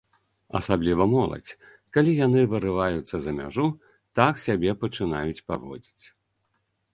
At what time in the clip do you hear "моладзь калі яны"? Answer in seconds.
1.15-2.41